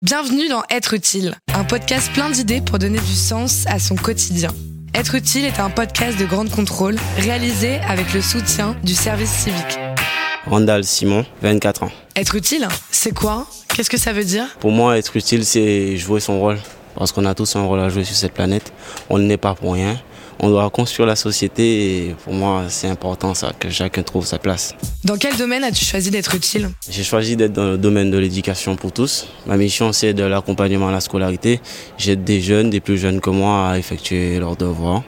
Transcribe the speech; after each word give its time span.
Bienvenue 0.00 0.48
dans 0.48 0.62
Être 0.70 0.94
utile, 0.94 1.34
un 1.54 1.64
podcast 1.64 2.12
plein 2.12 2.30
d'idées 2.30 2.60
pour 2.60 2.78
donner 2.78 3.00
du 3.00 3.14
sens 3.14 3.64
à 3.66 3.80
son 3.80 3.96
quotidien. 3.96 4.50
Être 4.94 5.16
utile 5.16 5.44
est 5.44 5.58
un 5.58 5.70
podcast 5.70 6.16
de 6.20 6.24
grande 6.24 6.50
contrôle 6.50 6.94
réalisé 7.16 7.80
avec 7.80 8.14
le 8.14 8.22
soutien 8.22 8.76
du 8.84 8.94
service 8.94 9.28
civique. 9.32 9.76
Randall 10.46 10.84
Simon, 10.84 11.26
24 11.42 11.82
ans. 11.82 11.90
Être 12.14 12.36
utile, 12.36 12.68
c'est 12.92 13.12
quoi? 13.12 13.48
Qu'est-ce 13.74 13.90
que 13.90 13.98
ça 13.98 14.12
veut 14.12 14.22
dire? 14.22 14.46
Pour 14.60 14.70
moi, 14.70 14.96
être 14.96 15.16
utile, 15.16 15.44
c'est 15.44 15.96
jouer 15.96 16.20
son 16.20 16.38
rôle. 16.38 16.58
Parce 16.94 17.10
qu'on 17.10 17.24
a 17.24 17.34
tous 17.34 17.56
un 17.56 17.64
rôle 17.64 17.80
à 17.80 17.88
jouer 17.88 18.04
sur 18.04 18.14
cette 18.14 18.34
planète. 18.34 18.72
On 19.10 19.18
n'est 19.18 19.36
pas 19.36 19.54
pour 19.56 19.72
rien. 19.72 20.00
On 20.40 20.50
doit 20.50 20.70
construire 20.70 21.06
la 21.08 21.16
société 21.16 22.06
et 22.06 22.14
pour 22.24 22.32
moi, 22.32 22.64
c'est 22.68 22.86
important 22.88 23.34
ça, 23.34 23.52
que 23.58 23.70
chacun 23.70 24.02
trouve 24.04 24.24
sa 24.24 24.38
place. 24.38 24.74
Dans 25.02 25.16
quel 25.16 25.36
domaine 25.36 25.64
as-tu 25.64 25.84
choisi 25.84 26.10
d'être 26.10 26.34
utile? 26.34 26.70
J'ai 26.88 27.02
choisi 27.02 27.36
d'être 27.36 27.52
dans 27.52 27.70
le 27.70 27.78
domaine 27.78 28.10
de 28.10 28.18
l'éducation 28.18 28.76
pour 28.76 28.92
tous. 28.92 29.26
Ma 29.46 29.56
mission, 29.56 29.92
c'est 29.92 30.14
de 30.14 30.22
l'accompagnement 30.22 30.88
à 30.88 30.92
la 30.92 31.00
scolarité. 31.00 31.60
J'aide 31.96 32.22
des 32.22 32.40
jeunes, 32.40 32.70
des 32.70 32.80
plus 32.80 32.98
jeunes 32.98 33.20
que 33.20 33.30
moi, 33.30 33.70
à 33.70 33.78
effectuer 33.78 34.38
leurs 34.38 34.54
devoirs, 34.56 35.02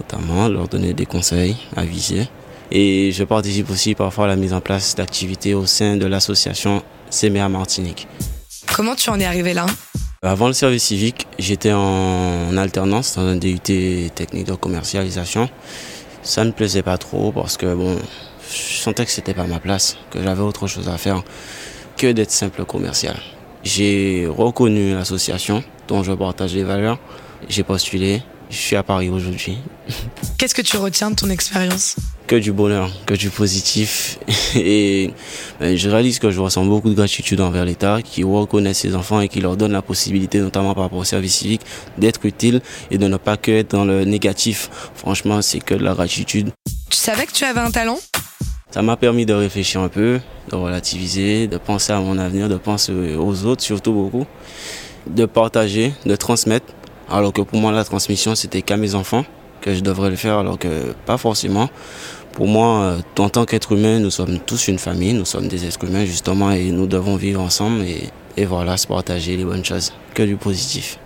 notamment 0.00 0.48
leur 0.48 0.68
donner 0.68 0.94
des 0.94 1.06
conseils 1.06 1.56
à 1.74 1.84
viser. 1.84 2.28
Et 2.70 3.10
je 3.10 3.24
participe 3.24 3.70
aussi 3.70 3.96
parfois 3.96 4.26
à 4.26 4.28
la 4.28 4.36
mise 4.36 4.52
en 4.52 4.60
place 4.60 4.94
d'activités 4.94 5.54
au 5.54 5.66
sein 5.66 5.96
de 5.96 6.06
l'association 6.06 6.82
CMA 7.10 7.48
Martinique. 7.48 8.06
Comment 8.72 8.94
tu 8.94 9.10
en 9.10 9.18
es 9.18 9.24
arrivé 9.24 9.54
là? 9.54 9.66
Avant 10.22 10.48
le 10.48 10.52
service 10.52 10.84
civique, 10.84 11.26
j'étais 11.38 11.72
en 11.72 12.56
alternance 12.56 13.14
dans 13.14 13.22
un 13.22 13.36
DUT 13.36 13.60
technique 14.14 14.46
de 14.46 14.54
commercialisation. 14.54 15.48
Ça 16.22 16.44
ne 16.44 16.50
plaisait 16.50 16.82
pas 16.82 16.98
trop 16.98 17.30
parce 17.30 17.56
que 17.56 17.72
bon, 17.72 17.96
je 18.50 18.80
sentais 18.80 19.04
que 19.04 19.12
c'était 19.12 19.34
pas 19.34 19.46
ma 19.46 19.60
place, 19.60 19.96
que 20.10 20.22
j'avais 20.22 20.42
autre 20.42 20.66
chose 20.66 20.88
à 20.88 20.98
faire 20.98 21.22
que 21.96 22.10
d'être 22.10 22.32
simple 22.32 22.64
commercial. 22.64 23.16
J'ai 23.62 24.26
reconnu 24.28 24.94
l'association 24.94 25.62
dont 25.86 26.02
je 26.02 26.12
partage 26.12 26.54
les 26.54 26.64
valeurs. 26.64 26.98
J'ai 27.48 27.62
postulé. 27.62 28.22
Je 28.50 28.56
suis 28.56 28.76
à 28.76 28.82
Paris 28.82 29.10
aujourd'hui. 29.10 29.58
Qu'est-ce 30.38 30.54
que 30.54 30.62
tu 30.62 30.78
retiens 30.78 31.10
de 31.10 31.16
ton 31.16 31.30
expérience? 31.30 31.96
Que 32.28 32.36
du 32.36 32.52
bonheur, 32.52 32.90
que 33.06 33.14
du 33.14 33.30
positif. 33.30 34.18
Et 34.54 35.10
ben, 35.58 35.76
je 35.76 35.88
réalise 35.88 36.18
que 36.18 36.30
je 36.30 36.38
ressens 36.38 36.64
beaucoup 36.64 36.90
de 36.90 36.94
gratitude 36.94 37.40
envers 37.40 37.64
l'État 37.64 38.02
qui 38.02 38.22
reconnaît 38.22 38.74
ses 38.74 38.94
enfants 38.94 39.20
et 39.20 39.28
qui 39.28 39.40
leur 39.40 39.56
donne 39.56 39.72
la 39.72 39.82
possibilité, 39.82 40.38
notamment 40.38 40.74
par 40.74 40.84
rapport 40.84 40.98
au 40.98 41.04
service 41.04 41.36
civique, 41.36 41.62
d'être 41.96 42.24
utile 42.26 42.60
et 42.90 42.98
de 42.98 43.08
ne 43.08 43.16
pas 43.16 43.38
que 43.38 43.50
être 43.50 43.70
dans 43.72 43.86
le 43.86 44.04
négatif. 44.04 44.68
Franchement, 44.94 45.40
c'est 45.40 45.58
que 45.58 45.74
de 45.74 45.82
la 45.82 45.94
gratitude. 45.94 46.50
Tu 46.90 46.98
savais 46.98 47.24
que 47.24 47.32
tu 47.32 47.44
avais 47.44 47.60
un 47.60 47.70
talent? 47.70 47.98
Ça 48.70 48.82
m'a 48.82 48.98
permis 48.98 49.24
de 49.24 49.32
réfléchir 49.32 49.80
un 49.80 49.88
peu, 49.88 50.20
de 50.50 50.54
relativiser, 50.54 51.46
de 51.46 51.56
penser 51.56 51.94
à 51.94 52.00
mon 52.00 52.18
avenir, 52.18 52.50
de 52.50 52.58
penser 52.58 52.92
aux 53.16 53.46
autres 53.46 53.62
surtout 53.62 53.94
beaucoup, 53.94 54.26
de 55.06 55.24
partager, 55.24 55.94
de 56.04 56.14
transmettre. 56.14 56.66
Alors 57.10 57.32
que 57.32 57.40
pour 57.40 57.58
moi, 57.58 57.72
la 57.72 57.84
transmission, 57.84 58.34
c'était 58.34 58.60
qu'à 58.60 58.76
mes 58.76 58.94
enfants 58.94 59.24
que 59.60 59.74
je 59.74 59.80
devrais 59.80 60.10
le 60.10 60.16
faire 60.16 60.38
alors 60.38 60.58
que 60.58 60.92
pas 61.06 61.16
forcément. 61.16 61.68
Pour 62.32 62.46
moi, 62.46 62.80
euh, 62.80 62.98
en 63.18 63.28
tant 63.28 63.44
qu'être 63.44 63.72
humain, 63.72 63.98
nous 63.98 64.10
sommes 64.10 64.38
tous 64.38 64.68
une 64.68 64.78
famille, 64.78 65.12
nous 65.12 65.24
sommes 65.24 65.48
des 65.48 65.66
êtres 65.66 65.84
humains 65.84 66.04
justement 66.04 66.52
et 66.52 66.70
nous 66.70 66.86
devons 66.86 67.16
vivre 67.16 67.40
ensemble 67.40 67.82
et, 67.82 68.10
et 68.36 68.44
voilà, 68.44 68.76
se 68.76 68.86
partager 68.86 69.36
les 69.36 69.44
bonnes 69.44 69.64
choses, 69.64 69.92
que 70.14 70.22
du 70.22 70.36
positif. 70.36 70.98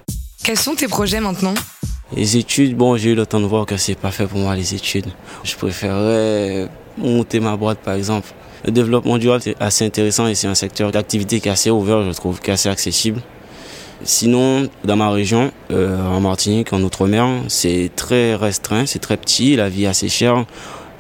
Quels 0.45 0.59
sont 0.59 0.75
tes 0.75 0.89
projets 0.89 1.21
maintenant? 1.21 1.55
Les 2.15 2.37
études, 2.37 2.77
bon, 2.77 2.97
j'ai 2.99 3.11
eu 3.11 3.15
le 3.15 3.25
temps 3.25 3.41
de 3.41 3.47
voir 3.47 3.65
que 3.65 3.79
c'est 3.79 3.95
pas 3.95 4.11
fait 4.11 4.27
pour 4.27 4.39
moi 4.39 4.55
les 4.55 4.75
études. 4.75 5.07
Je 5.45 5.57
préférerais 5.57 6.69
monter 6.99 7.41
ma 7.41 7.57
boîte 7.57 7.79
par 7.79 7.95
exemple. 7.95 8.29
Le 8.67 8.71
développement 8.71 9.17
durable 9.17 9.43
c'est 9.43 9.57
assez 9.59 9.87
intéressant 9.87 10.27
et 10.27 10.35
c'est 10.35 10.47
un 10.47 10.55
secteur 10.55 10.93
d'activité 10.93 11.41
qui 11.41 11.49
est 11.49 11.53
assez 11.53 11.71
ouvert, 11.71 12.05
je 12.05 12.11
trouve, 12.11 12.41
qui 12.41 12.51
est 12.51 12.53
assez 12.53 12.69
accessible. 12.69 13.23
Sinon, 14.05 14.69
dans 14.85 14.97
ma 14.97 15.11
région, 15.11 15.53
euh, 15.71 16.01
en 16.05 16.21
Martinique, 16.21 16.73
en 16.73 16.83
Outre-mer, 16.83 17.29
c'est 17.49 17.91
très 17.95 18.35
restreint, 18.35 18.85
c'est 18.87 18.99
très 18.99 19.17
petit, 19.17 19.55
la 19.55 19.69
vie 19.69 19.85
est 19.85 19.89
assez 19.89 20.09
chère. 20.09 20.45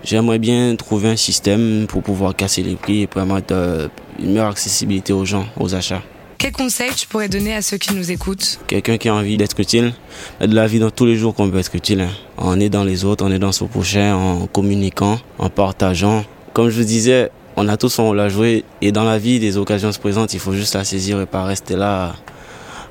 J'aimerais 0.04 0.38
bien 0.38 0.74
trouver 0.76 1.10
un 1.10 1.16
système 1.16 1.86
pour 1.88 2.02
pouvoir 2.02 2.34
casser 2.34 2.62
les 2.62 2.74
prix 2.74 3.02
et 3.02 3.06
permettre 3.06 3.54
euh, 3.54 3.88
une 4.18 4.32
meilleure 4.32 4.50
accessibilité 4.50 5.12
aux 5.12 5.24
gens, 5.24 5.46
aux 5.58 5.74
achats. 5.74 6.02
Quel 6.38 6.52
conseil 6.52 6.90
tu 6.96 7.06
pourrais 7.06 7.28
donner 7.28 7.54
à 7.54 7.62
ceux 7.62 7.76
qui 7.76 7.94
nous 7.94 8.10
écoutent? 8.10 8.58
Quelqu'un 8.66 8.98
qui 8.98 9.08
a 9.08 9.14
envie 9.14 9.36
d'être 9.36 9.58
utile, 9.60 9.94
de 10.40 10.54
la 10.54 10.66
vie 10.66 10.80
dans 10.80 10.90
tous 10.90 11.06
les 11.06 11.14
jours 11.14 11.34
qu'on 11.34 11.48
peut 11.48 11.58
être 11.58 11.74
utile. 11.74 12.00
Hein. 12.00 12.10
En 12.36 12.58
aidant 12.58 12.82
les 12.82 13.04
autres, 13.04 13.24
en 13.24 13.30
aidant 13.30 13.52
son 13.52 13.68
prochain, 13.68 14.16
en 14.16 14.46
communiquant, 14.46 15.20
en 15.38 15.48
partageant. 15.50 16.24
Comme 16.52 16.68
je 16.68 16.78
vous 16.78 16.84
disais, 16.84 17.30
on 17.56 17.68
a 17.68 17.76
tous 17.76 17.90
son 17.90 18.06
rôle 18.06 18.20
à 18.20 18.28
jouer 18.28 18.64
et 18.80 18.90
dans 18.90 19.04
la 19.04 19.18
vie, 19.18 19.38
des 19.38 19.56
occasions 19.56 19.92
se 19.92 20.00
présentent, 20.00 20.34
il 20.34 20.40
faut 20.40 20.52
juste 20.52 20.74
la 20.74 20.82
saisir 20.82 21.20
et 21.20 21.26
pas 21.26 21.44
rester 21.44 21.76
là 21.76 22.16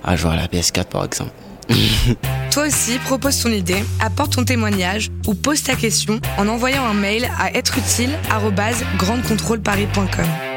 à 0.03 0.15
jouer 0.15 0.31
à 0.31 0.35
la 0.35 0.47
PS4 0.47 0.85
par 0.85 1.05
exemple. 1.05 1.31
Toi 2.51 2.67
aussi, 2.67 2.99
propose 2.99 3.41
ton 3.41 3.49
idée, 3.49 3.83
apporte 3.99 4.35
ton 4.35 4.43
témoignage 4.43 5.09
ou 5.27 5.33
pose 5.33 5.63
ta 5.63 5.73
question 5.75 6.19
en 6.37 6.47
envoyant 6.47 6.85
un 6.85 6.93
mail 6.93 7.27
à 7.39 7.51
êtreutile@grandecontrôleparis.com. 7.55 10.50